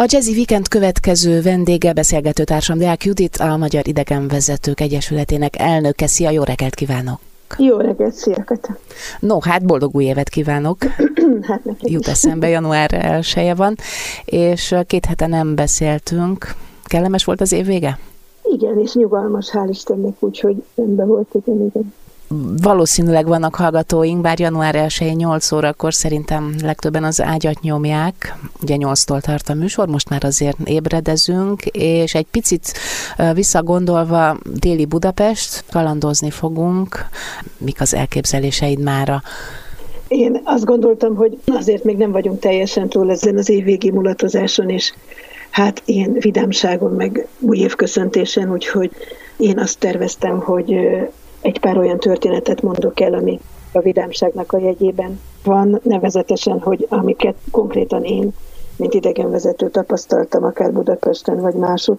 [0.00, 6.06] A Jazzy Weekend következő vendége beszélgető társam Deák Judit, a Magyar Idegenvezetők Egyesületének elnöke.
[6.06, 7.20] Szia, jó reggelt kívánok!
[7.56, 8.76] Jó reggelt, szia Kata.
[9.20, 10.78] No, hát boldog új évet kívánok.
[11.48, 13.74] hát Jut eszembe, január 1 van,
[14.24, 16.54] és két hete nem beszéltünk.
[16.84, 17.98] Kellemes volt az év vége?
[18.42, 21.92] Igen, és nyugalmas, hál' Istennek, úgyhogy rendben volt, igen, igen
[22.62, 28.36] valószínűleg vannak hallgatóink, bár január 1 8 órakor szerintem legtöbben az ágyat nyomják.
[28.62, 32.72] Ugye 8-tól tart a műsor, most már azért ébredezünk, és egy picit
[33.34, 37.06] visszagondolva déli Budapest, kalandozni fogunk.
[37.58, 39.22] Mik az elképzeléseid mára?
[40.08, 44.92] Én azt gondoltam, hogy azért még nem vagyunk teljesen túl ezen az évvégi mulatozáson, és
[45.50, 48.90] hát ilyen vidámságon, meg új évköszöntésen, úgyhogy
[49.36, 50.74] én azt terveztem, hogy
[51.40, 53.40] egy pár olyan történetet mondok el, ami
[53.72, 58.30] a vidámságnak a jegyében van, nevezetesen, hogy amiket konkrétan én,
[58.76, 61.98] mint idegenvezető tapasztaltam, akár Budapesten vagy máshogy,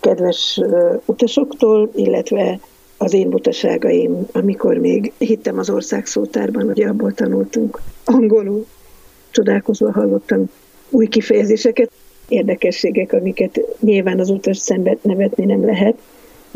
[0.00, 0.60] kedves
[1.04, 2.58] utasoktól, illetve
[2.96, 8.66] az én butaságaim, amikor még hittem az ország szótárban, hogy abból tanultunk angolul,
[9.30, 10.50] csodálkozva hallottam
[10.90, 11.90] új kifejezéseket,
[12.28, 15.98] érdekességek, amiket nyilván az utas szemben nevetni nem lehet,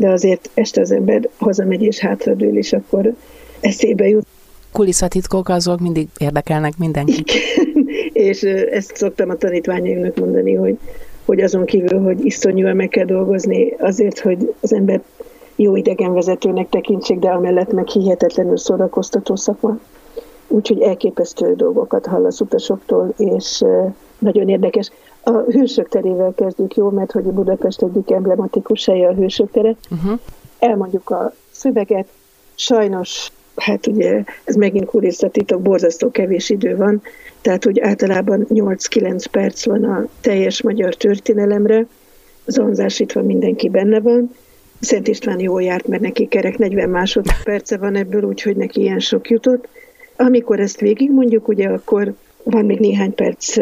[0.01, 3.13] de azért este az ember hazamegy és hátradől, és akkor
[3.59, 4.25] eszébe jut.
[4.71, 7.31] Kulisszatitkok azok mindig érdekelnek mindenkit.
[8.13, 10.77] és ezt szoktam a tanítványaimnak mondani, hogy,
[11.25, 15.01] hogy azon kívül, hogy iszonyúan meg kell dolgozni azért, hogy az ember
[15.55, 19.79] jó idegenvezetőnek tekintsék, de amellett meg hihetetlenül szórakoztató szakma.
[20.47, 23.63] Úgyhogy elképesztő dolgokat hallasz utasoktól, és
[24.19, 24.91] nagyon érdekes.
[25.23, 29.75] A hősök terével kezdjük, jó, mert hogy Budapest egyik emblematikus helye a hősök tere.
[29.91, 30.19] Uh-huh.
[30.59, 32.07] Elmondjuk a szöveget,
[32.55, 37.01] sajnos, hát ugye ez megint kurisztatitok, borzasztó kevés idő van,
[37.41, 41.85] tehát hogy általában 8-9 perc van a teljes magyar történelemre,
[42.45, 44.31] zonzásítva mindenki benne van,
[44.81, 49.29] Szent István jól járt, mert neki kerek 40 másodperce van ebből, úgyhogy neki ilyen sok
[49.29, 49.67] jutott.
[50.15, 53.55] Amikor ezt végigmondjuk, ugye akkor van még néhány perc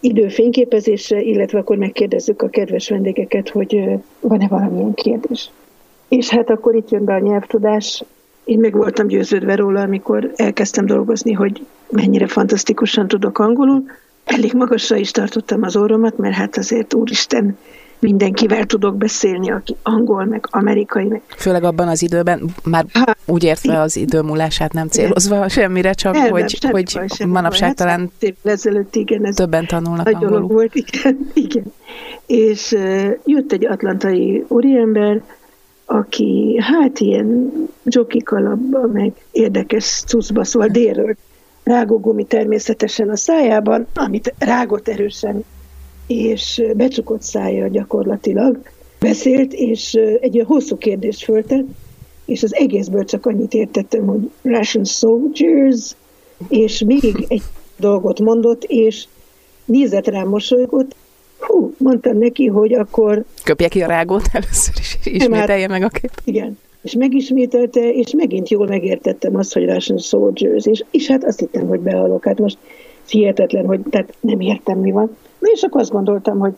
[0.00, 3.84] idő fényképezésre, illetve akkor megkérdezzük a kedves vendégeket, hogy
[4.20, 5.50] van-e valamilyen kérdés.
[6.08, 8.04] És hát akkor itt jön be a nyelvtudás.
[8.44, 13.84] Én meg voltam győződve róla, amikor elkezdtem dolgozni, hogy mennyire fantasztikusan tudok angolul.
[14.24, 17.58] Elég magasra is tartottam az orromat, mert hát azért úristen,
[18.00, 21.04] mindenkivel tudok beszélni, aki angol, meg amerikai.
[21.04, 21.22] Meg.
[21.36, 26.12] Főleg abban az időben, már hát, úgy értve az idő múlását nem célozva semmire, csak
[26.12, 27.74] nem, hogy, nem, hogy baj, manapság baj.
[27.74, 30.40] talán hát, ezelőtt, igen, ez többen tanulnak angolul.
[30.40, 31.72] volt, igen, igen.
[32.26, 35.22] És uh, jött egy atlantai úriember,
[35.84, 37.52] aki hát ilyen
[37.84, 41.16] joki kalapban, meg érdekes cuszba szól délről.
[41.62, 45.44] Rágógumi természetesen a szájában, amit rágott erősen
[46.10, 48.60] és becsukott szája gyakorlatilag
[49.00, 51.66] beszélt, és egy olyan hosszú kérdést föltett,
[52.24, 55.96] és az egészből csak annyit értettem, hogy Russian soldiers,
[56.48, 57.42] és még egy
[57.76, 59.04] dolgot mondott, és
[59.64, 60.94] nézett rám, mosolygott,
[61.38, 63.24] hú, mondtam neki, hogy akkor...
[63.44, 66.12] Köpje ki a rágót először is, ismételje meg a kép.
[66.24, 71.38] Igen, és megismételte, és megint jól megértettem azt, hogy Russian soldiers, és, és hát azt
[71.38, 72.24] hittem, hogy behalok.
[72.24, 72.58] Hát most
[73.08, 75.16] hihetetlen, hogy tehát nem értem, mi van.
[75.40, 76.52] És akkor azt gondoltam, hogy,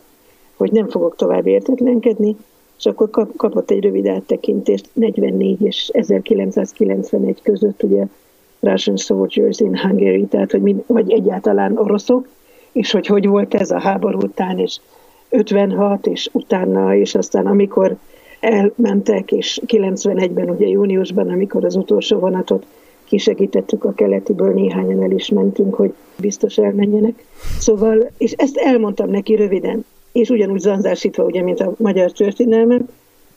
[0.57, 2.35] hogy nem fogok tovább értetlenkedni,
[2.77, 8.05] és akkor kap, kapott egy rövid áttekintést 44 és 1991 között, ugye
[8.59, 12.27] Russian Soldiers in Hungary, tehát hogy mi, vagy egyáltalán oroszok,
[12.71, 14.79] és hogy hogy volt ez a háború után, és
[15.29, 17.95] 56, és utána, és aztán amikor
[18.39, 22.65] elmentek, és 91-ben, ugye júniusban, amikor az utolsó vonatot
[23.05, 27.25] kisegítettük a keletiből, néhányan el is mentünk, hogy biztos elmenjenek.
[27.59, 32.89] Szóval, és ezt elmondtam neki röviden, és ugyanúgy zanzásítva, ugye, mint a magyar történelmen,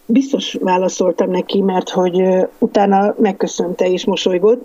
[0.07, 2.23] biztos válaszoltam neki, mert hogy
[2.59, 4.65] utána megköszönte és mosolygott,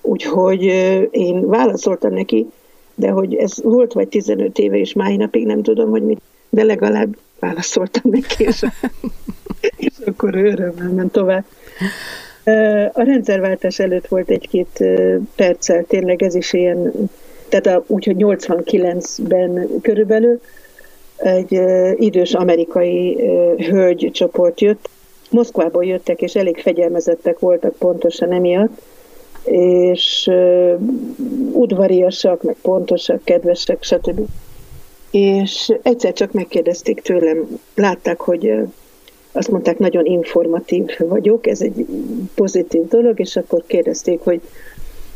[0.00, 0.62] úgyhogy
[1.10, 2.46] én válaszoltam neki,
[2.94, 6.64] de hogy ez volt vagy 15 éve, és mai napig nem tudom, hogy mit, de
[6.64, 8.64] legalább válaszoltam neki, és,
[9.76, 11.44] és akkor örömmel ment tovább.
[12.92, 14.84] A rendszerváltás előtt volt egy-két
[15.36, 16.92] perccel, tényleg ez is ilyen,
[17.48, 20.40] tehát úgyhogy 89-ben körülbelül
[21.16, 21.60] egy
[21.96, 23.16] idős amerikai
[23.56, 24.88] hölgycsoport jött.
[25.30, 28.82] Moszkvából jöttek, és elég fegyelmezettek voltak pontosan emiatt,
[29.44, 30.30] és
[31.52, 34.20] udvariasak, meg pontosak, kedvesek, stb.
[35.10, 38.54] És egyszer csak megkérdezték tőlem, látták, hogy
[39.36, 41.86] azt mondták, nagyon informatív vagyok, ez egy
[42.34, 44.40] pozitív dolog, és akkor kérdezték, hogy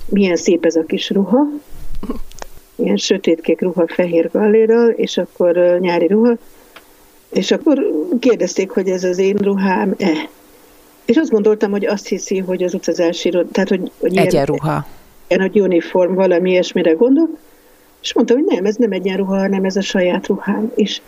[0.09, 1.49] milyen szép ez a kis ruha,
[2.75, 6.37] ilyen sötétkék ruha fehér gallérral, és akkor nyári ruha,
[7.31, 7.87] és akkor
[8.19, 10.29] kérdezték, hogy ez az én ruhám-e.
[11.05, 14.87] És azt gondoltam, hogy azt hiszi, hogy az utazási, tehát hogy, hogy egyenruha.
[15.29, 17.29] Ilyen, hogy uniform, valami ilyesmire gondol.
[18.03, 20.73] És mondtam, hogy nem, ez nem egyenruha, hanem ez a saját ruhám.
[20.75, 21.01] És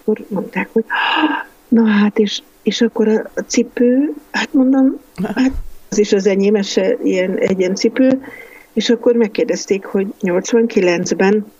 [0.00, 0.84] akkor mondták, hogy
[1.68, 5.52] na hát, és, és akkor a, cipő, hát mondom, hát
[5.88, 8.22] az is az enyém, se ilyen egyen cipő,
[8.72, 11.52] és akkor megkérdezték, hogy 89-ben,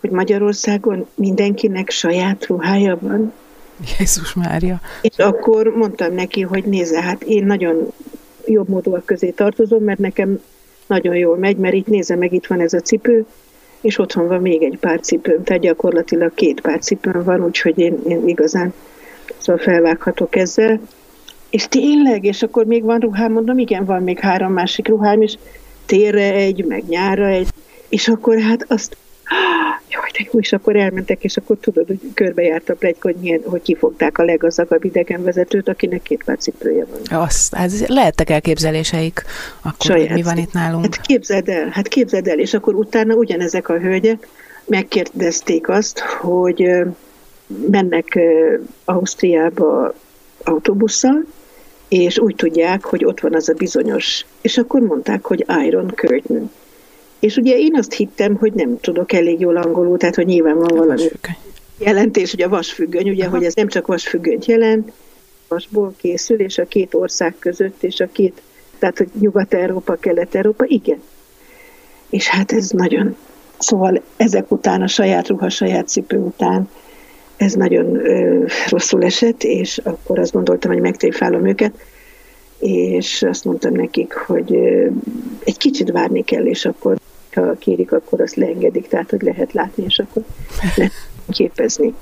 [0.00, 3.32] hogy Magyarországon mindenkinek saját ruhája van.
[3.98, 4.80] Jézus Mária.
[5.02, 7.92] És akkor mondtam neki, hogy nézze, hát én nagyon
[8.46, 10.40] jobb módúak közé tartozom, mert nekem
[10.86, 13.26] nagyon jól megy, mert itt nézze meg, itt van ez a cipő,
[13.80, 17.98] és otthon van még egy pár cipőm, tehát gyakorlatilag két pár cipőm van, úgyhogy én,
[18.08, 18.72] én igazán
[19.38, 20.80] szóval felvághatok ezzel.
[21.50, 25.36] És tényleg, és akkor még van ruhám, mondom, igen, van még három másik ruhám, és
[25.86, 27.48] térre egy, meg nyára egy,
[27.88, 28.96] és akkor hát azt
[29.90, 33.40] jaj, de jó, és akkor elmentek, és akkor tudod, hogy körbejárt a plegyka, hogy, milyen,
[33.44, 37.20] hogy kifogták a legazagabb idegenvezetőt, akinek két pár cipője van.
[37.20, 39.24] Azt, hát lehettek elképzeléseik,
[39.62, 40.84] akkor Saját mi van itt nálunk?
[40.84, 44.28] Hát képzeld el, hát képzeld el, és akkor utána ugyanezek a hölgyek
[44.64, 46.70] megkérdezték azt, hogy
[47.70, 48.18] mennek
[48.84, 49.94] Ausztriába
[50.44, 51.24] autóbusszal,
[51.88, 56.50] és úgy tudják, hogy ott van az a bizonyos, és akkor mondták, hogy Iron Curtain.
[57.20, 60.76] És ugye én azt hittem, hogy nem tudok elég jól angolul, tehát hogy nyilván van
[60.76, 61.02] valami
[61.78, 63.36] jelentés, hogy a vasfüggöny, ugye, Aha.
[63.36, 64.92] hogy ez nem csak vasfüggönyt jelent,
[65.48, 68.42] vasból készül, és a két ország között, és a két,
[68.78, 71.02] tehát hogy Nyugat-Európa, Kelet-Európa, igen.
[72.10, 73.16] És hát ez nagyon,
[73.58, 76.68] szóval ezek után, a saját ruha, saját cipő után,
[77.42, 81.72] ez nagyon ö, rosszul esett, és akkor azt gondoltam, hogy megtréfálom őket,
[82.58, 84.86] és azt mondtam nekik, hogy ö,
[85.44, 86.96] egy kicsit várni kell, és akkor
[87.34, 90.22] ha kérik, akkor azt leengedik, tehát hogy lehet látni, és akkor
[90.76, 90.92] lehet
[91.28, 91.94] képezni.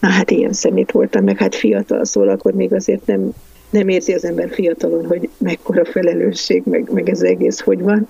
[0.00, 3.30] Na hát ilyen szemét voltam, meg hát fiatal szól, akkor még azért nem,
[3.70, 8.08] nem érzi az ember fiatalon, hogy mekkora felelősség, meg, meg ez egész hogy van.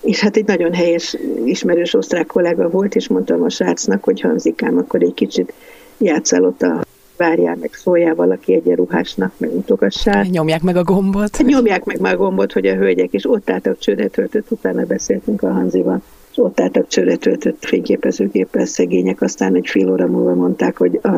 [0.00, 4.78] És hát egy nagyon helyes, ismerős osztrák kollega volt, és mondtam a srácnak, hogy Hanzikám,
[4.78, 5.52] akkor egy kicsit
[5.98, 6.84] játszál ott a
[7.18, 10.22] várjál, meg szóljál valaki egyenruhásnak, meg mutogassál.
[10.22, 11.36] Nyomják meg a gombot.
[11.36, 14.84] Hát nyomják meg már a gombot, hogy a hölgyek, és ott álltak csőre töltött, utána
[14.84, 20.34] beszéltünk a Hanzival, és ott álltak csőre töltött fényképezőgéppel szegények, aztán egy fél óra múlva
[20.34, 21.10] mondták, hogy a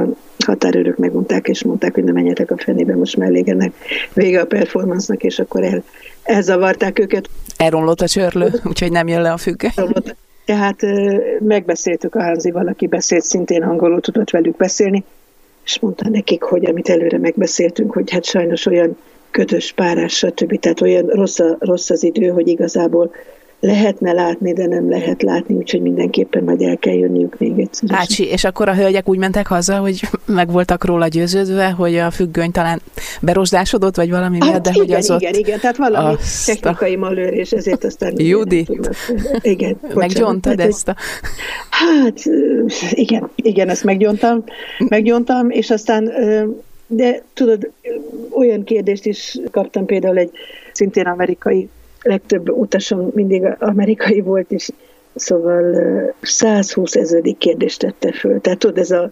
[0.44, 3.72] határőrök megmondták, és mondták, hogy ne menjetek a fenébe, most már elégenek
[4.14, 5.82] vége a performance és akkor el,
[6.22, 7.28] elzavarták őket.
[7.56, 9.72] Elromlott a csörlő, úgyhogy nem jön le a függöny.
[10.44, 10.82] Tehát
[11.40, 15.04] megbeszéltük a Hanzival, aki beszélt szintén angolul, tudott velük beszélni,
[15.64, 18.96] és mondta nekik, hogy amit előre megbeszéltünk, hogy hát sajnos olyan
[19.31, 20.58] ködös párás, stb.
[20.58, 23.14] Tehát olyan rossz, a, rossz az idő, hogy igazából
[23.60, 27.88] lehetne látni, de nem lehet látni, úgyhogy mindenképpen majd el kell jönniük még egyszer.
[27.92, 32.10] Ácsi, és akkor a hölgyek úgy mentek haza, hogy meg voltak róla győződve, hogy a
[32.10, 32.80] függöny talán
[33.20, 35.36] berosdásodott, vagy valami hát miatt, de igen, hogy az igen, ott...
[35.36, 36.98] Igen, tehát valami azt technikai a...
[36.98, 38.12] malőr, és ezért aztán...
[38.16, 38.66] Judi,
[39.40, 40.96] igen, meggyontad ezt a...
[41.70, 42.18] Hát,
[42.90, 44.44] igen, igen, ezt meggyontam,
[44.88, 46.12] meggyontam, és aztán
[46.92, 47.70] de tudod,
[48.30, 50.30] olyan kérdést is kaptam például egy
[50.72, 51.68] szintén amerikai
[52.02, 54.70] legtöbb utasom mindig amerikai volt, és
[55.14, 55.76] szóval
[56.23, 58.41] 120 ezredik kérdést tette föl.
[58.41, 59.11] Tehát tudod, ez a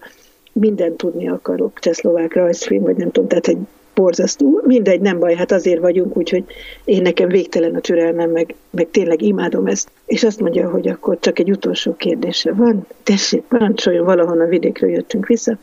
[0.53, 3.59] minden tudni akarok, csehszlovák rajzfilm, vagy nem tudom, tehát egy
[3.95, 4.61] borzasztó.
[4.65, 6.45] Mindegy, nem baj, hát azért vagyunk, úgyhogy
[6.85, 9.91] én nekem végtelen a türelmem, meg, meg tényleg imádom ezt.
[10.07, 12.87] És azt mondja, hogy akkor csak egy utolsó kérdése van.
[13.03, 15.59] Tessék, parancsoljon, valahonnan vidékről jöttünk vissza.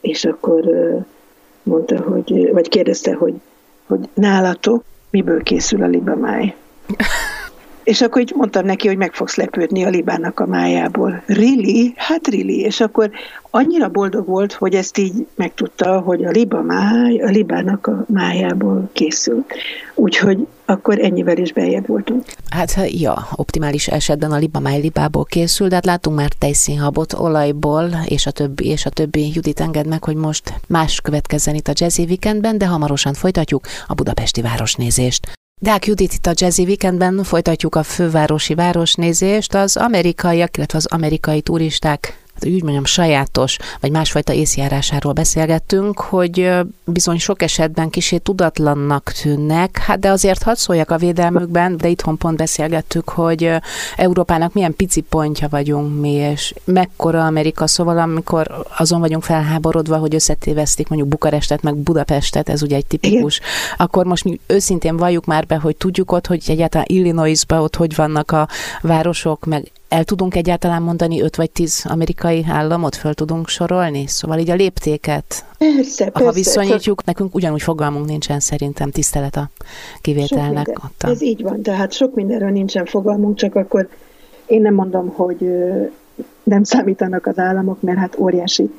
[0.00, 0.64] És akkor
[1.62, 3.34] mondta, hogy, vagy kérdezte, hogy,
[3.86, 6.54] hogy nálatok miből készül a libamáj.
[7.82, 11.22] És akkor így mondtam neki, hogy meg fogsz lepődni a libának a májából.
[11.26, 11.92] Really?
[11.96, 12.58] Hát really.
[12.58, 13.10] És akkor
[13.54, 18.90] annyira boldog volt, hogy ezt így megtudta, hogy a liba máj, a libának a májából
[18.92, 19.44] készül.
[19.94, 22.24] Úgyhogy akkor ennyivel is beljebb voltunk.
[22.50, 27.90] Hát ja, optimális esetben a liba máj libából készül, de hát látunk már tejszínhabot olajból,
[28.04, 29.30] és a többi, és a többi.
[29.34, 33.94] Judit enged meg, hogy most más következzen itt a Jazzy Weekendben, de hamarosan folytatjuk a
[33.94, 35.30] budapesti városnézést.
[35.60, 39.54] Deák Judit itt a Jazzy Weekendben folytatjuk a fővárosi városnézést.
[39.54, 46.50] Az amerikaiak, illetve az amerikai turisták úgy mondjam, sajátos, vagy másfajta észjárásáról beszélgettünk, hogy
[46.84, 52.16] bizony sok esetben kisé tudatlannak tűnnek, hát de azért hadd szóljak a védelmükben, de itthon
[52.16, 53.50] pont beszélgettük, hogy
[53.96, 60.14] Európának milyen pici pontja vagyunk mi, és mekkora Amerika, szóval amikor azon vagyunk felháborodva, hogy
[60.14, 63.40] összetévesztik mondjuk Bukarestet, meg Budapestet, ez ugye egy tipikus,
[63.76, 67.94] akkor most mi őszintén valljuk már be, hogy tudjuk ott, hogy egyáltalán Illinoisba ott hogy
[67.94, 68.48] vannak a
[68.80, 74.06] városok, meg el tudunk egyáltalán mondani öt vagy tíz amerikai államot, föl tudunk sorolni?
[74.06, 77.06] Szóval így a léptéket, persze, ha persze, viszonyítjuk, csak...
[77.06, 79.50] nekünk ugyanúgy fogalmunk nincsen szerintem tisztelet a
[80.00, 80.68] kivételnek.
[80.68, 81.08] Ott a...
[81.08, 83.88] Ez így van, tehát sok mindenről nincsen fogalmunk, csak akkor
[84.46, 85.48] én nem mondom, hogy
[86.42, 88.70] nem számítanak az államok, mert hát óriási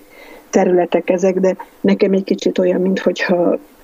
[0.50, 3.12] területek ezek, de nekem egy kicsit olyan, mintha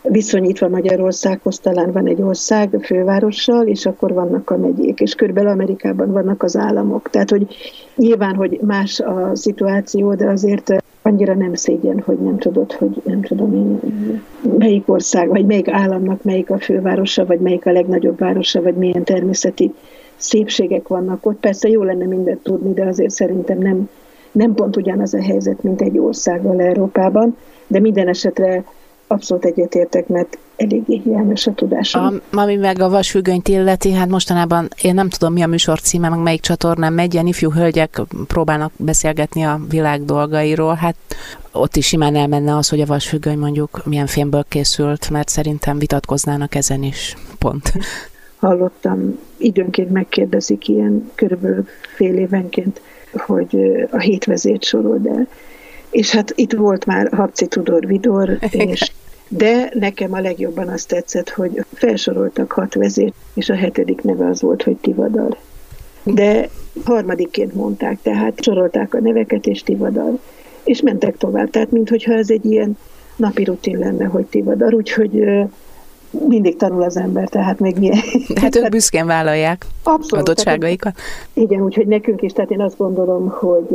[0.02, 5.50] viszonyítva Magyarországhoz talán van egy ország a fővárossal, és akkor vannak a megyék, és körülbelül
[5.50, 7.10] Amerikában vannak az államok.
[7.10, 7.48] Tehát, hogy
[7.96, 13.22] nyilván, hogy más a szituáció, de azért annyira nem szégyen, hogy nem tudod, hogy nem
[13.22, 13.80] tudom én,
[14.58, 19.04] melyik ország, vagy melyik államnak melyik a fővárosa, vagy melyik a legnagyobb városa, vagy milyen
[19.04, 19.74] természeti
[20.16, 21.40] szépségek vannak ott.
[21.40, 23.90] Persze jó lenne mindent tudni, de azért szerintem nem,
[24.32, 27.38] nem pont ugyanaz a helyzet, mint egy országgal Európában,
[27.68, 28.64] de minden esetre
[29.12, 32.22] abszolút egyetértek, mert eléggé hiányos a tudásom.
[32.32, 36.10] A, ami meg a vasfüggönyt illeti, hát mostanában én nem tudom, mi a műsor címe,
[36.10, 40.96] meg melyik csatornán megy, ilyen ifjú hölgyek próbálnak beszélgetni a világ dolgairól, hát
[41.52, 46.56] ott is simán elmenne az, hogy a vasfüggöny mondjuk milyen filmből készült, mert szerintem vitatkoznának
[46.56, 47.74] ezen is, pont.
[48.40, 53.58] Hallottam, időnként megkérdezik ilyen körülbelül fél évenként, hogy
[53.92, 55.28] a hétvezét sorold el
[55.90, 58.92] és hát itt volt már Habci Tudor Vidor, és
[59.28, 64.42] de nekem a legjobban azt tetszett, hogy felsoroltak hat vezért, és a hetedik neve az
[64.42, 65.38] volt, hogy Tivadar.
[66.04, 66.50] De
[66.84, 70.18] harmadikként mondták, tehát sorolták a neveket, és Tivadar.
[70.64, 72.78] És mentek tovább, tehát mintha ez egy ilyen
[73.16, 75.24] napi rutin lenne, hogy Tivadar, úgyhogy
[76.28, 77.98] mindig tanul az ember, tehát még milyen.
[78.42, 80.94] Hát ők büszkén vállalják Abszolút, adottságaikat.
[80.94, 83.68] Tehát, igen, úgyhogy nekünk is, tehát én azt gondolom, hogy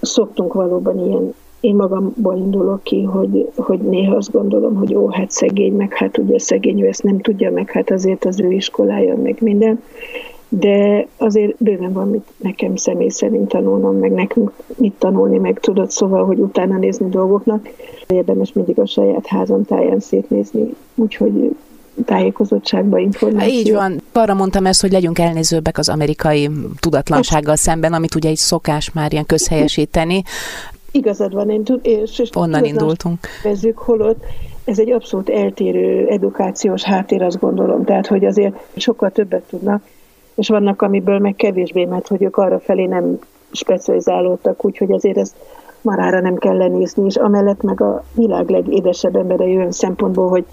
[0.00, 5.30] szoktunk valóban ilyen, én magamból indulok ki, hogy, hogy néha azt gondolom, hogy ó, hát
[5.30, 9.16] szegény, meg hát ugye szegény, ő ezt nem tudja, meg hát azért az ő iskolája,
[9.16, 9.82] meg minden,
[10.48, 15.90] de azért bőven van mit nekem személy szerint tanulnom, meg nekünk mit tanulni, meg tudod,
[15.90, 17.68] szóval, hogy utána nézni dolgoknak.
[18.08, 21.56] Érdemes mindig a saját házon táján szétnézni, úgyhogy
[22.04, 23.54] tájékozottságba, információ.
[23.54, 24.00] Így van.
[24.12, 29.12] Arra mondtam ezt, hogy legyünk elnézőbbek az amerikai tudatlansággal szemben, amit ugye egy szokás már
[29.12, 30.22] ilyen közhelyesíteni.
[30.90, 33.18] Igazad van, én tud, és, és onnan indultunk.
[33.42, 34.24] Vezzük, holott
[34.64, 37.84] ez egy abszolút eltérő edukációs háttér, azt gondolom.
[37.84, 39.82] Tehát, hogy azért sokkal többet tudnak,
[40.34, 43.18] és vannak, amiből meg kevésbé, mert hogy ők arra felé nem
[43.52, 45.34] specializálódtak, úgyhogy azért ezt
[45.80, 50.44] marára nem kell lenézni, és amellett meg a világ legédesebb embere jön szempontból, hogy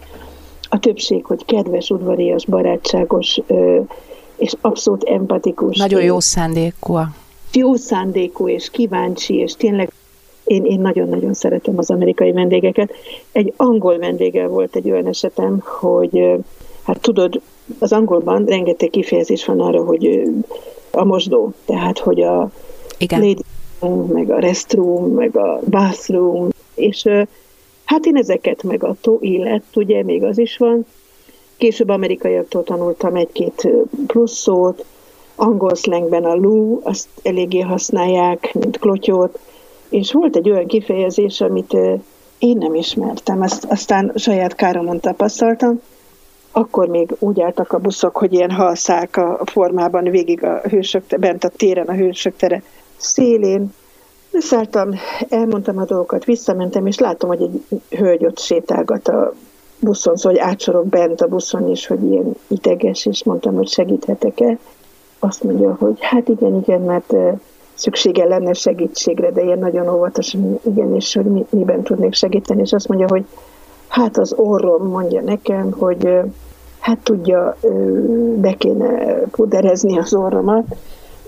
[0.70, 3.40] a többség, hogy kedves, udvarias, barátságos,
[4.38, 5.78] és abszolút empatikus.
[5.78, 6.98] Nagyon jó szándékú.
[7.54, 9.92] Jó szándékú, és kíváncsi, és tényleg
[10.44, 12.92] én, én nagyon-nagyon szeretem az amerikai vendégeket.
[13.32, 16.30] Egy angol vendéggel volt egy olyan esetem, hogy
[16.84, 17.42] hát tudod,
[17.80, 20.22] az angolban rengeteg kifejezés van arra, hogy
[20.92, 22.50] a mosdó, tehát hogy a
[22.98, 23.20] Igen.
[23.20, 23.42] lady
[24.14, 27.06] meg a restroom, meg a bathroom, és
[27.90, 30.86] Hát én ezeket meg a illet, ugye, még az is van.
[31.58, 33.68] Később amerikaiaktól tanultam egy-két
[34.08, 34.86] plusz szót,
[35.36, 39.40] angol szlengben a lú, azt eléggé használják, mint klotyót,
[39.90, 41.74] és volt egy olyan kifejezés, amit
[42.38, 45.82] én nem ismertem, ezt aztán saját káromon tapasztaltam,
[46.52, 51.44] akkor még úgy álltak a buszok, hogy ilyen halszák a formában végig a hősök, bent
[51.44, 52.64] a téren a hősök tere
[52.98, 53.74] szélén,
[54.32, 54.90] Leszálltam,
[55.30, 59.34] elmondtam a dolgokat, visszamentem, és látom, hogy egy hölgy ott sétálgat a
[59.80, 64.58] buszon, szóval hogy átsorok bent a buszon, és hogy ilyen ideges, és mondtam, hogy segíthetek-e.
[65.20, 67.14] Azt mondja, hogy hát igen, igen, mert
[67.74, 72.74] szüksége lenne segítségre, de ilyen nagyon óvatosan, igen, és hogy mi, miben tudnék segíteni, és
[72.74, 73.26] azt mondja, hogy
[73.88, 76.10] hát az orrom mondja nekem, hogy
[76.80, 77.58] hát tudja,
[78.36, 80.66] be kéne puderezni az orromat,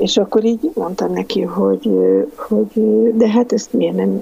[0.02, 1.90] és akkor így mondtam neki, hogy,
[2.36, 2.70] hogy
[3.16, 4.22] de hát ezt miért nem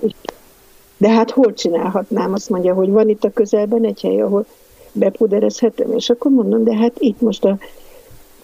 [0.97, 2.33] de hát hol csinálhatnám?
[2.33, 4.45] Azt mondja, hogy van itt a közelben egy hely, ahol
[4.91, 7.57] bepuderezhetem, és akkor mondom, de hát itt most a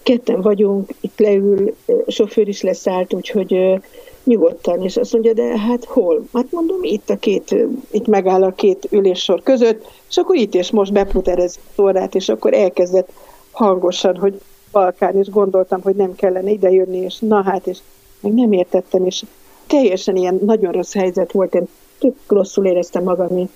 [0.02, 1.74] ketten vagyunk, itt leül,
[2.06, 3.80] sofőr is leszállt, úgyhogy
[4.24, 6.24] nyugodtan, és azt mondja, de hát hol?
[6.32, 7.56] Hát mondom, itt a két,
[7.90, 12.54] itt megáll a két üléssor között, és akkor itt és most bepuderez orrát, és akkor
[12.54, 13.12] elkezdett
[13.50, 14.40] hangosan, hogy
[14.72, 17.78] Balkán, és gondoltam, hogy nem kellene idejönni, és na hát, és
[18.20, 19.24] meg nem értettem, és
[19.66, 21.68] teljesen ilyen nagyon rossz helyzet volt, én
[21.98, 23.48] tök rosszul éreztem magam, és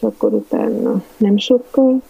[0.00, 2.02] akkor utána nem sokkal,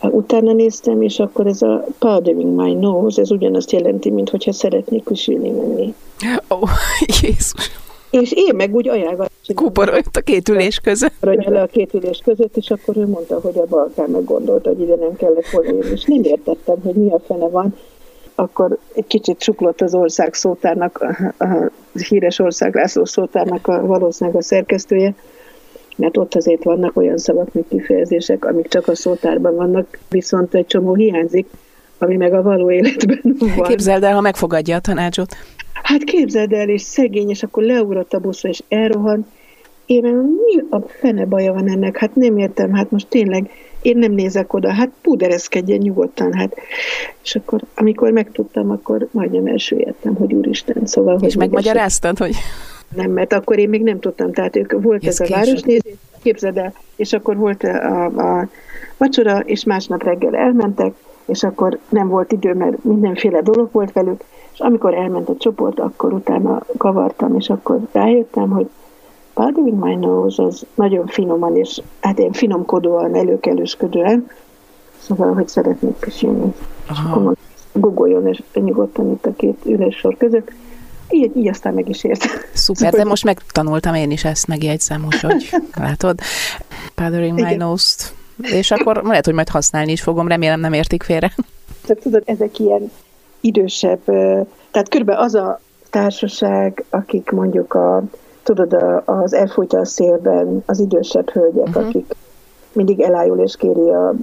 [0.00, 5.04] utána néztem, és akkor ez a powdering my nose, ez ugyanazt jelenti, mint hogyha szeretnék
[5.04, 5.94] küsülni menni.
[6.50, 6.70] Ó, oh,
[7.22, 7.70] Jézus!
[8.12, 9.26] És én meg úgy ajánlva.
[9.54, 11.12] Kuporolt a két ülés között.
[11.20, 14.80] le a két ülés között, és akkor ő mondta, hogy a Balkán meg gondolta, hogy
[14.80, 17.74] ide nem kellett volna jönni, és nem értettem, hogy mi a fene van
[18.34, 21.70] akkor egy kicsit csuklott az ország szótárnak, a, a
[22.08, 25.14] híres ország László szótárnak a, valószínűleg a szerkesztője,
[25.96, 30.66] mert ott azért vannak olyan szavak, mint kifejezések, amik csak a szótárban vannak, viszont egy
[30.66, 31.46] csomó hiányzik,
[32.02, 33.68] ami meg a való életben van.
[33.68, 35.36] Képzeld el, ha megfogadja a tanácsot.
[35.82, 39.26] Hát képzeld el, és szegény, és akkor leugrott a buszra, és elrohan.
[39.86, 40.04] Én
[40.46, 41.96] mi a fene baja van ennek?
[41.96, 43.50] Hát nem értem, hát most tényleg
[43.82, 46.54] én nem nézek oda, hát pudereszkedjen nyugodtan, hát.
[47.22, 51.18] És akkor, amikor megtudtam, akkor majdnem elsüllyedtem, hogy úristen, szóval...
[51.20, 52.34] És megmagyaráztad, hogy...
[52.94, 56.56] Nem, mert akkor én még nem tudtam, tehát ők volt ez, ez a városnézés, képzeld
[56.56, 58.48] el, és akkor volt a, a
[58.96, 64.24] vacsora, és másnap reggel elmentek, és akkor nem volt idő, mert mindenféle dolog volt velük,
[64.52, 68.68] és amikor elment a csoport, akkor utána kavartam, és akkor rájöttem, hogy
[69.34, 74.30] Powdering my nose az nagyon finoman, és hát én finomkodóan, előkelősködően,
[74.98, 76.54] szóval, hogy szeretnék pisilni.
[76.90, 77.36] És akkor
[77.72, 80.52] googoljon és nyugodtan itt a két üres sor között.
[81.10, 82.24] Így, így aztán meg is ért.
[82.52, 86.18] Szuper, de most megtanultam én is ezt, megjegyzem most, hogy látod.
[86.94, 88.14] Powdering my nose-t.
[88.42, 91.32] És akkor lehet, hogy majd használni is fogom, remélem nem értik félre.
[91.86, 92.90] Tehát tudod, ezek ilyen
[93.40, 94.04] idősebb,
[94.70, 98.02] tehát körülbelül az a társaság, akik mondjuk a
[98.42, 101.86] tudod, az elfújta a szélben az idősebb hölgyek, uh-huh.
[101.86, 102.14] akik
[102.72, 104.14] mindig elájul és kéri a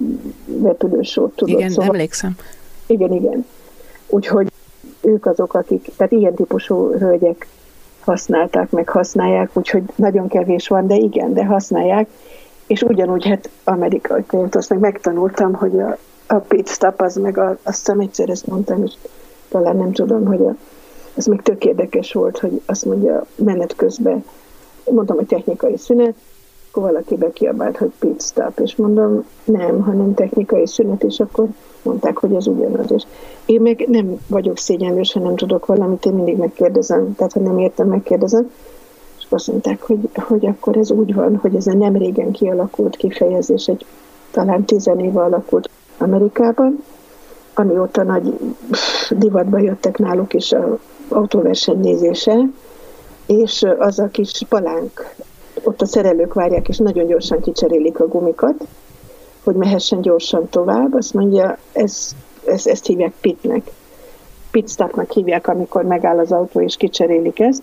[0.62, 1.58] repülősót, tudod.
[1.58, 2.36] Igen, szóval, emlékszem.
[2.86, 3.46] Igen, igen.
[4.06, 4.52] Úgyhogy
[5.00, 7.46] ők azok, akik, tehát ilyen típusú hölgyek
[8.00, 12.08] használták, meg használják, úgyhogy nagyon kevés van, de igen, de használják,
[12.70, 14.24] és ugyanúgy hát amerikai
[14.68, 15.96] meg megtanultam, hogy a,
[16.26, 18.92] a pit stop az meg, a, azt hiszem egyszer ezt mondtam, és
[19.48, 20.54] talán nem tudom, hogy a
[21.14, 24.24] ez még tök érdekes volt, hogy azt mondja menet közben,
[24.90, 26.14] mondtam, hogy technikai szünet,
[26.70, 31.48] akkor valaki bekiabált, hogy pit stop, és mondom, nem, hanem technikai szünet, és akkor
[31.82, 32.90] mondták, hogy ez ugyanaz.
[32.90, 33.02] És
[33.46, 37.58] én meg nem vagyok szégyenlős, ha nem tudok valamit, én mindig megkérdezem, tehát ha nem
[37.58, 38.50] értem, megkérdezem,
[39.32, 43.66] azt mondták, hogy, hogy akkor ez úgy van, hogy ez a nem régen kialakult kifejezés,
[43.66, 43.86] egy
[44.30, 46.84] talán tizenéve alakult Amerikában,
[47.54, 48.34] amióta nagy
[49.10, 52.36] divatba jöttek náluk is a autóverseny nézése,
[53.26, 55.14] és az a kis palánk,
[55.62, 58.66] ott a szerelők várják, és nagyon gyorsan kicserélik a gumikat,
[59.44, 60.94] hogy mehessen gyorsan tovább.
[60.94, 62.10] Azt mondja, ez,
[62.44, 63.70] ez, ezt hívják pitnek.
[64.50, 67.62] Pitstopnak hívják, amikor megáll az autó, és kicserélik ezt.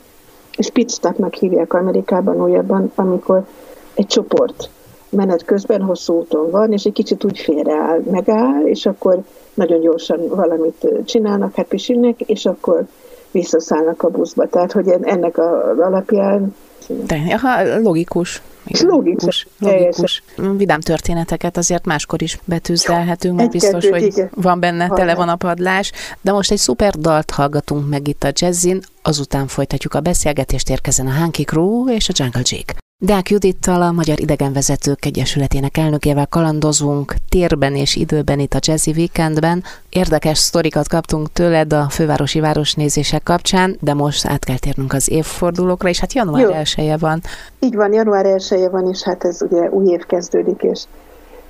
[0.58, 3.46] És pitstopnak hívják Amerikában újabban, amikor
[3.94, 4.70] egy csoport
[5.10, 9.20] menet közben hosszú úton van, és egy kicsit úgy félreáll, megáll, és akkor
[9.54, 12.86] nagyon gyorsan valamit csinálnak, hát pisilnek, és akkor
[13.32, 14.48] visszaszállnak a buszba.
[14.48, 16.56] Tehát, hogy ennek az alapján...
[16.88, 18.42] De, aha, logikus.
[18.66, 19.48] Igen, logikus.
[19.60, 20.24] Logikus.
[20.58, 24.30] Vidám történeteket azért máskor is betűzdelhetünk, mert biztos, hogy igen.
[24.36, 25.92] van benne, tele van a padlás.
[26.22, 31.08] De most egy szuper dalt hallgatunk meg itt a jazzin, azután folytatjuk a beszélgetést, érkezen
[31.08, 32.74] a Hanky Crew és a Jungle Jake.
[33.04, 39.64] Deák Judittal, a Magyar Idegenvezetők Egyesületének elnökével kalandozunk térben és időben itt a Jazzy Weekendben.
[39.90, 45.90] Érdekes sztorikat kaptunk tőled a fővárosi városnézések kapcsán, de most át kell térnünk az évfordulókra,
[45.90, 47.22] és hát január 1 van.
[47.60, 50.84] Így van, január 1 van, és hát ez ugye új év kezdődik, és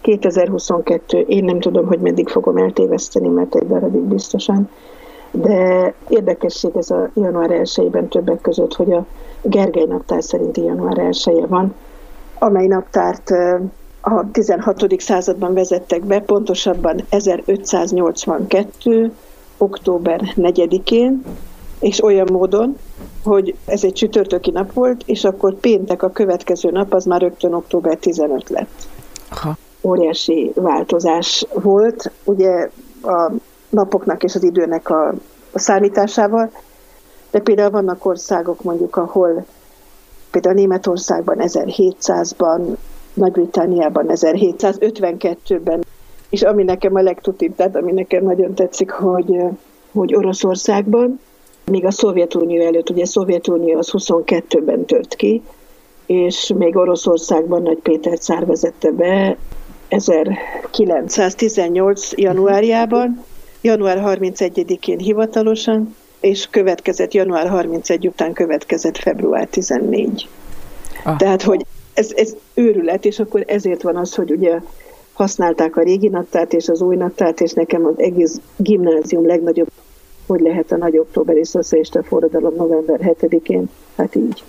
[0.01, 4.69] 2022, én nem tudom, hogy meddig fogom eltéveszteni, mert egy darabig biztosan,
[5.31, 9.05] de érdekesség ez a január 1 többek között, hogy a
[9.41, 11.75] Gergely naptár szerinti január 1 van,
[12.39, 13.29] amely naptárt
[14.01, 14.99] a 16.
[14.99, 19.11] században vezettek be, pontosabban 1582.
[19.57, 21.23] október 4-én,
[21.79, 22.77] és olyan módon,
[23.23, 27.53] hogy ez egy csütörtöki nap volt, és akkor péntek a következő nap, az már rögtön
[27.53, 28.87] október 15 lett.
[29.29, 29.57] Aha.
[29.81, 32.69] Óriási változás volt, ugye
[33.01, 33.31] a
[33.69, 35.13] napoknak és az időnek a,
[35.51, 36.51] a számításával,
[37.31, 39.45] de például vannak országok mondjuk, ahol
[40.31, 42.75] például Németországban 1700-ban,
[43.13, 45.83] Nagy-Britániában 1752-ben,
[46.29, 49.37] és ami nekem a legtutibb, tehát ami nekem nagyon tetszik, hogy,
[49.91, 51.19] hogy Oroszországban,
[51.71, 55.41] még a Szovjetunió előtt, ugye a Szovjetunió az 22-ben tört ki,
[56.05, 58.45] és még Oroszországban Nagy Péter cár
[58.95, 59.37] be
[59.87, 62.17] 1918.
[62.17, 63.25] januárjában,
[63.67, 70.27] január 31-én hivatalosan, és következett január 31 után következett február 14.
[71.03, 71.17] Ah.
[71.17, 74.59] Tehát, hogy ez, ez őrület, és akkor ezért van az, hogy ugye
[75.13, 79.71] használták a régi naptárt és az új naptárt, és nekem az egész gimnázium legnagyobb,
[80.27, 84.43] hogy lehet a nagy októberi szocialista forradalom november 7-én, hát így.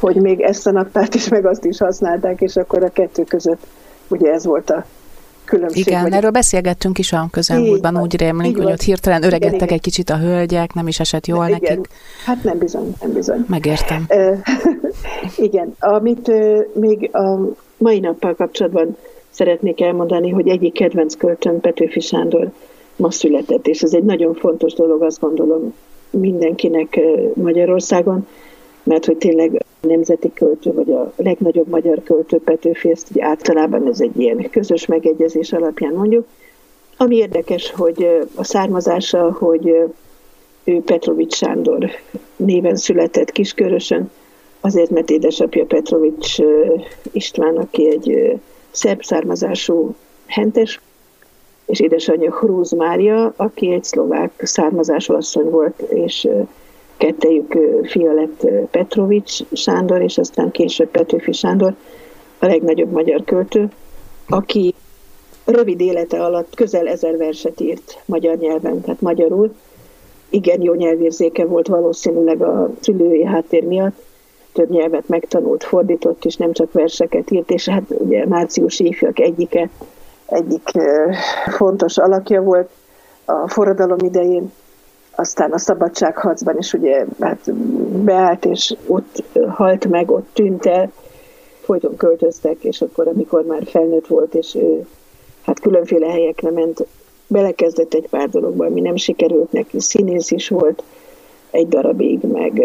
[0.00, 3.66] Hogy még ezt a naptárt is, meg azt is használták, és akkor a kettő között
[4.08, 4.84] ugye ez volt a
[5.44, 5.86] különbség.
[5.86, 6.12] Igen, vagy...
[6.12, 10.18] erről beszélgettünk is a közelmúltban, úgy rémlik, hogy ott hirtelen öregedtek igen, egy kicsit a
[10.18, 11.58] hölgyek, nem is esett jól igen.
[11.62, 11.88] nekik.
[12.24, 13.44] Hát nem bizony, nem bizony.
[13.48, 14.06] Megértem.
[15.36, 16.32] igen, amit
[16.74, 17.38] még a
[17.76, 18.96] mai nappal kapcsolatban
[19.30, 22.50] szeretnék elmondani, hogy egyik kedvenc költőn Petőfi Sándor
[22.96, 25.74] ma született, és ez egy nagyon fontos dolog, azt gondolom
[26.10, 27.00] mindenkinek
[27.34, 28.26] Magyarországon,
[28.84, 33.88] mert hogy tényleg a nemzeti költő, vagy a legnagyobb magyar költő Petőfi, ezt így általában
[33.88, 36.26] ez egy ilyen közös megegyezés alapján mondjuk.
[36.96, 39.66] Ami érdekes, hogy a származása, hogy
[40.64, 41.90] ő Petrovics Sándor
[42.36, 44.10] néven született Kiskörösön,
[44.60, 46.36] azért, mert édesapja Petrovics
[47.12, 48.38] István, aki egy
[48.70, 49.94] szerb származású
[50.26, 50.80] hentes,
[51.66, 56.28] és édesanyja Hrúz Mária, aki egy szlovák származású asszony volt, és
[57.04, 61.74] kettejük fia lett Petrovics Sándor, és aztán később Petőfi Sándor,
[62.38, 63.68] a legnagyobb magyar költő,
[64.28, 64.74] aki
[65.44, 69.54] rövid élete alatt közel ezer verset írt magyar nyelven, tehát magyarul.
[70.30, 74.04] Igen jó nyelvérzéke volt valószínűleg a szülői háttér miatt,
[74.52, 79.70] több nyelvet megtanult, fordított, és nem csak verseket írt, és hát ugye március ifjak egyike,
[80.26, 80.70] egyik
[81.50, 82.70] fontos alakja volt
[83.24, 84.52] a forradalom idején,
[85.16, 87.52] aztán a szabadságharcban is ugye hát
[88.04, 90.92] beállt, és ott halt meg, ott tűnt el,
[91.60, 94.86] folyton költöztek, és akkor, amikor már felnőtt volt, és ő
[95.42, 96.86] hát különféle helyekre ment,
[97.26, 100.82] belekezdett egy pár dologba, ami nem sikerült neki, színész is volt
[101.50, 102.64] egy darabig, meg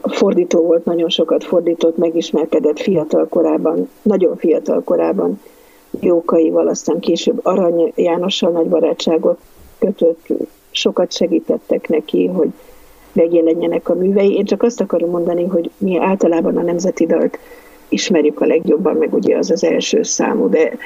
[0.00, 5.40] a fordító volt, nagyon sokat fordított, megismerkedett fiatal korában, nagyon fiatal korában.
[6.00, 9.38] Jókaival, aztán később Arany Jánossal nagy barátságot
[9.78, 10.26] kötött,
[10.72, 12.48] sokat segítettek neki, hogy
[13.12, 14.34] megjelenjenek a művei.
[14.34, 17.38] Én csak azt akarom mondani, hogy mi általában a nemzeti dalt
[17.88, 20.76] ismerjük a legjobban, meg ugye az az első számú, de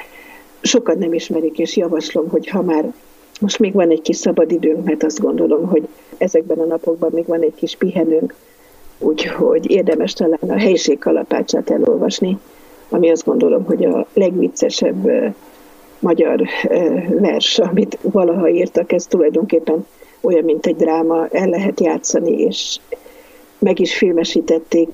[0.61, 2.93] sokat nem ismerik, és javaslom, hogy ha már
[3.41, 7.41] most még van egy kis szabadidőnk, mert azt gondolom, hogy ezekben a napokban még van
[7.41, 8.33] egy kis pihenőnk,
[8.99, 12.37] úgyhogy érdemes talán a helység kalapácsát elolvasni,
[12.89, 15.33] ami azt gondolom, hogy a legviccesebb
[15.99, 16.47] magyar
[17.09, 19.85] vers, amit valaha írtak, ez tulajdonképpen
[20.21, 22.79] olyan, mint egy dráma, el lehet játszani, és
[23.59, 24.89] meg is filmesítették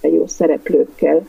[0.00, 1.26] jó szereplőkkel,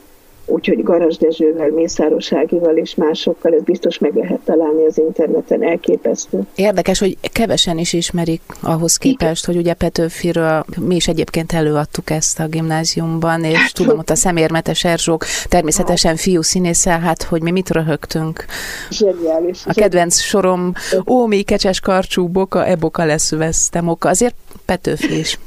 [0.47, 6.39] úgyhogy Garas Dezsővel, Mészáros Ágival és másokkal, ez biztos meg lehet találni az interneten, elképesztő.
[6.55, 9.55] Érdekes, hogy kevesen is ismerik ahhoz képest, Igen.
[9.55, 14.15] hogy ugye Petőfiről mi is egyébként előadtuk ezt a gimnáziumban, és hát, tudom, ott a
[14.15, 18.45] szemérmetes Erzsók, természetesen fiú színészel, hát hogy mi mit röhögtünk.
[18.89, 19.65] Zseniális.
[19.65, 20.73] A kedvenc sorom,
[21.05, 24.09] ó, mi kecses karcsú boka, e boka lesz vesztem oka.
[24.09, 24.35] Azért
[24.67, 25.39] Petőfi is.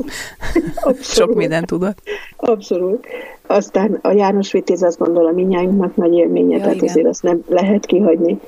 [1.00, 1.98] Sok minden tudott.
[2.36, 3.06] Abszolút.
[3.46, 6.88] Aztán a János Vitéz azt gondolom minnyájunknak nagy élménye, ja, tehát igen.
[6.88, 8.40] azért azt nem lehet kihagyni.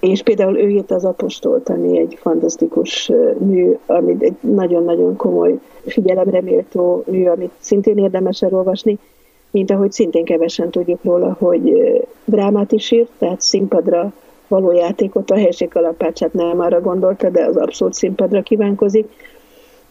[0.00, 6.40] És például ő írt az Apostolt, ami egy fantasztikus mű, amit egy nagyon-nagyon komoly, figyelemre
[6.40, 8.98] méltó mű, amit szintén érdemes elolvasni,
[9.50, 11.72] mint ahogy szintén kevesen tudjuk róla, hogy
[12.24, 14.12] drámát is írt, tehát színpadra
[14.48, 19.08] való játékot, a helység kalapácsát nem arra gondolta, de az abszolút színpadra kívánkozik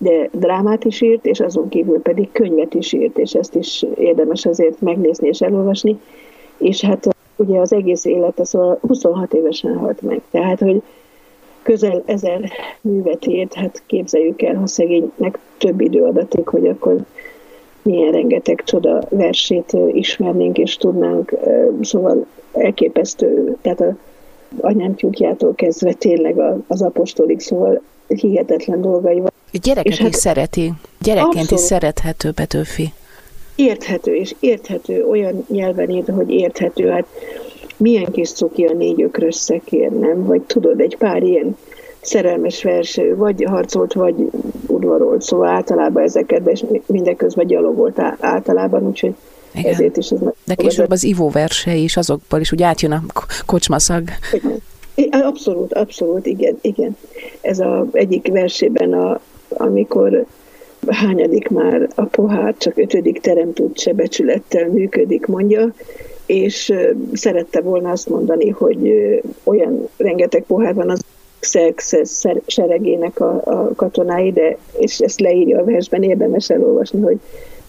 [0.01, 4.45] de drámát is írt, és azon kívül pedig könyvet is írt, és ezt is érdemes
[4.45, 5.99] azért megnézni és elolvasni.
[6.57, 10.21] És hát ugye az egész élete, szóval 26 évesen halt meg.
[10.31, 10.81] Tehát, hogy
[11.61, 12.49] közel ezer
[12.81, 16.95] művet írt, hát képzeljük el, ha szegénynek több idő adatik, hogy akkor
[17.81, 21.33] milyen rengeteg csoda versét ismernénk és tudnánk.
[21.81, 23.95] Szóval elképesztő, tehát a
[24.59, 29.31] anyám tyúkjától kezdve tényleg az apostolik, szóval hihetetlen dolgai van.
[29.51, 30.73] Gyerekek is hát, szereti.
[31.01, 31.51] Gyerekként abszolút.
[31.51, 32.93] is szerethető Petőfi.
[33.55, 36.89] Érthető, és érthető, olyan nyelven írt, hogy érthető.
[36.89, 37.05] Hát
[37.77, 40.25] milyen kis cuki a négy ökrös szekér, nem?
[40.25, 41.57] Vagy tudod, egy pár ilyen
[42.01, 44.15] szerelmes verső, vagy harcolt, vagy
[44.67, 49.13] udvarolt, szóval általában ezeket, és mindeközben gyalogolt általában, úgyhogy
[49.53, 49.73] igen.
[49.73, 53.03] ezért is ez De később az ivó versei is, azokból is úgy átjön a
[53.45, 54.03] kocsmaszag.
[54.33, 54.61] Igen.
[55.23, 56.97] Abszolút, abszolút, igen, igen.
[57.41, 60.25] Ez a egyik versében a amikor
[60.87, 65.73] hányadik már a pohár, csak ötödik terem tud se becsülettel működik, mondja,
[66.25, 66.73] és
[67.13, 68.93] szerette volna azt mondani, hogy
[69.43, 71.01] olyan rengeteg pohár van az
[71.39, 77.19] Xerxes seregének a, a katonái, de, és ezt leírja a versben, érdemes elolvasni, hogy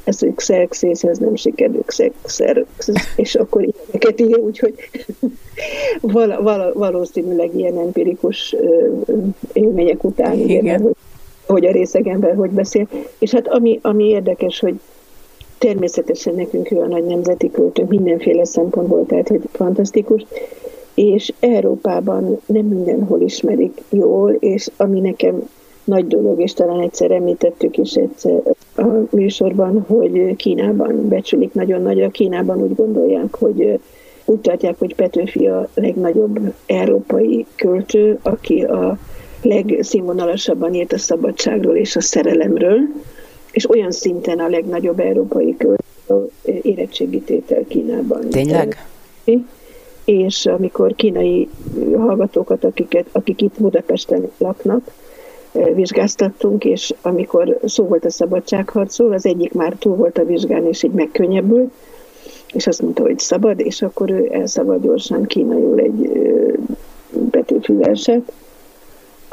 [0.05, 4.75] ez, hogy Xerxeshez nem sikerül, Xerxes, és akkor ilyeneket ír, úgyhogy
[6.01, 8.57] val, val, valószínűleg ilyen empirikus
[9.53, 10.81] élmények után, Igen.
[10.81, 10.97] hogy
[11.51, 12.89] hogy a részeg ember hogy beszél.
[13.19, 14.81] És hát ami, ami érdekes, hogy
[15.59, 20.25] természetesen nekünk ő a nagy nemzeti költő mindenféle szempontból, tehát hogy fantasztikus,
[20.95, 25.49] és Európában nem mindenhol ismerik jól, és ami nekem
[25.85, 28.41] nagy dolog, és talán egyszer említettük is egyszer
[28.77, 33.81] a műsorban, hogy Kínában becsülik nagyon nagy, a Kínában úgy gondolják, hogy
[34.25, 38.99] úgy tartják, hogy Petőfi a legnagyobb európai költő, aki a
[39.43, 42.79] legszínvonalasabban írt a szabadságról és a szerelemről,
[43.51, 46.31] és olyan szinten a legnagyobb európai költő
[46.63, 48.29] érettségítétel Kínában.
[48.31, 48.87] Tényleg?
[50.05, 51.49] És amikor kínai
[51.97, 54.91] hallgatókat, akiket, akik itt Budapesten laknak,
[55.75, 60.83] vizsgáztattunk, és amikor szó volt a szabadságharcról, az egyik már túl volt a vizsgán, és
[60.83, 61.73] így megkönnyebbült,
[62.53, 66.11] és azt mondta, hogy szabad, és akkor ő elszabad gyorsan kínaiul egy
[67.67, 68.33] verset,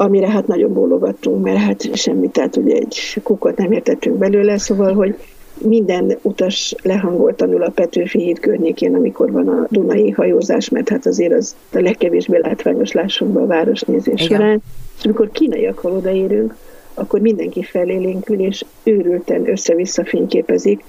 [0.00, 4.94] amire hát nagyon bólogattunk, mert hát semmit, tehát ugye egy kukot nem értettünk belőle, szóval,
[4.94, 5.16] hogy
[5.62, 11.32] minden utas lehangoltanul a Petőfi híd környékén, amikor van a Dunai hajózás, mert hát azért
[11.32, 14.38] az a legkevésbé látványos lássunk be a városnézés Igen.
[14.38, 14.62] során.
[14.98, 16.56] És amikor kínaiakkal odaérünk,
[16.94, 20.84] akkor mindenki felélénkül, és őrülten össze-vissza fényképezik,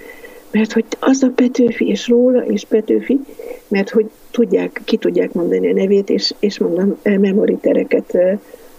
[0.51, 3.19] mert hogy az a Petőfi, és róla, és Petőfi,
[3.67, 8.17] mert hogy tudják, ki tudják mondani a nevét, és, és mondom, memoritereket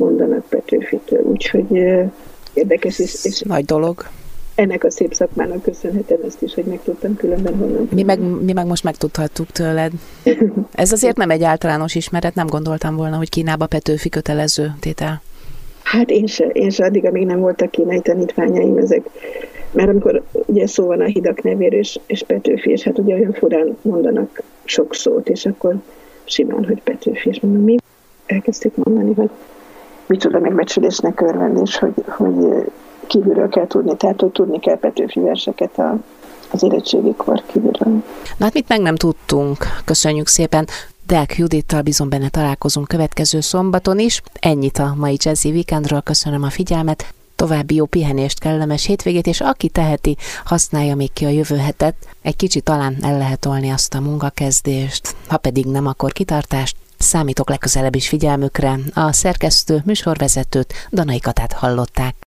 [0.01, 1.73] mondanak Petőfitől, úgyhogy
[2.53, 2.99] érdekes.
[2.99, 4.05] És, és Nagy dolog.
[4.55, 7.89] Ennek a szép szakmának köszönhetem ezt is, hogy megtudtam különben honnan.
[7.93, 9.93] Mi meg, mi meg most megtudhattuk tőled.
[10.75, 15.23] Ez azért nem egy általános ismeret, nem gondoltam volna, hogy Kínába Petőfi kötelező tétel.
[15.83, 19.03] Hát én se, én se addig, amíg nem voltak kínai tanítványaim, ezek
[19.71, 23.33] mert amikor ugye szó van a hidak nevéről, és, és Petőfi, és hát ugye olyan
[23.33, 25.75] furán mondanak sok szót, és akkor
[26.25, 27.77] simán, hogy Petőfi, és mondom, mi
[28.27, 29.31] elkezdték mondani, hogy
[30.11, 32.35] micsoda megbecsülésnek örvenni, és hogy, hogy
[33.07, 35.99] kívülről kell tudni, tehát hogy tudni kell Petőfi verseket a,
[36.51, 37.92] az érettségikor kívülről.
[38.37, 40.66] Na hát mit meg nem tudtunk, köszönjük szépen.
[41.07, 44.23] Delk Judittal bizony benne találkozunk következő szombaton is.
[44.40, 47.14] Ennyit a mai Jazzy Weekendről, köszönöm a figyelmet.
[47.37, 51.94] További jó pihenést, kellemes hétvégét, és aki teheti, használja még ki a jövő hetet.
[52.23, 56.77] Egy kicsit talán el lehet olni azt a munkakezdést, ha pedig nem, akkor kitartást.
[57.03, 58.79] Számítok legközelebb is figyelmükre.
[58.95, 62.29] A szerkesztő műsorvezetőt Danai Katát hallották.